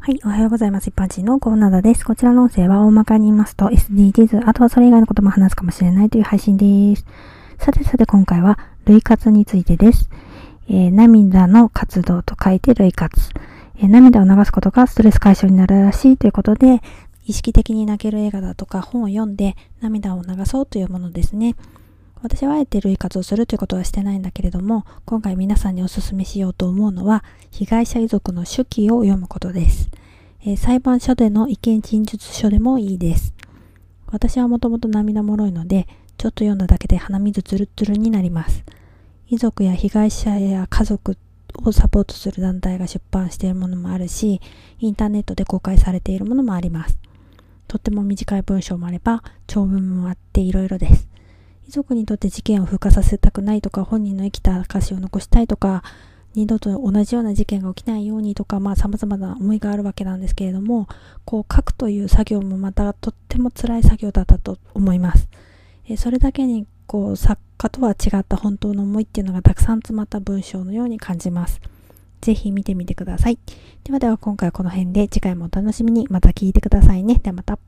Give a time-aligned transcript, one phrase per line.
[0.00, 0.88] はい、おはようございます。
[0.88, 2.02] 一般人のコーナーです。
[2.02, 7.04] こちらの音声は大まかに言いますと SDGs、あとはそれ以外のことも話すかもしれないという配信です。
[7.58, 10.08] さてさて今回は、類活についてです。
[10.68, 13.20] えー、涙の活動と書いて類活。
[13.76, 16.80] えー、涙を流すことがストレス解消になるらしいということで、
[17.26, 21.54] 意識的に泣ける映画だとか本を読んで涙を流そうというものですね。
[22.22, 29.88] 私はあえて類活をするということはしてないんだけれども、今回皆さんにお勧めしようと思うのは、被害者遺族の手記を読むことです。
[30.42, 33.34] えー、裁判所での意見陳述書でもいいです。
[34.06, 38.64] 私はもともと涙もろいので、ちょっと読んだだけで鼻水ツルツルになります。
[39.28, 41.16] 遺族や被害者や家族
[41.62, 44.40] をサポートする団体が出版しているものもあるし、
[44.80, 46.98] インターネットで公開されているものもあります。
[47.68, 51.06] とっても短い文章もあれば、長文もあっていろいろです。
[51.68, 55.82] 遺族にとって事件を風化させたくないとか、本人の生きた証を残したいとか、
[56.34, 60.88] 二度と同じような事件が起きないようにとか、まあ様々な思いがあるわけなんですけれども、
[61.26, 65.28] こう書くという作業もまたとっても辛い作業だったと思います。
[65.86, 71.60] えそれだけにこう作家とは違った本当の思いっていうのがたくさん詰まった文章のように感じます。
[72.22, 73.38] ぜひ見てみてください。
[73.84, 77.16] ではでは今回はこの辺で次回もお楽しみにまた聞いてくださいね。
[77.16, 77.58] ではまた。